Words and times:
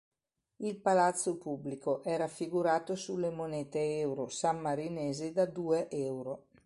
Il 0.63 0.79
palazzo 0.79 1.37
pubblico 1.37 2.01
è 2.01 2.17
raffigurato 2.17 2.95
sulle 2.95 3.29
monete 3.29 3.99
euro 3.99 4.29
sammarinesi 4.29 5.31
da 5.31 5.45
due 5.45 5.89
euro. 5.91 6.47